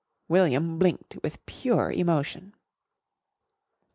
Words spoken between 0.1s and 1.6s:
William blinked with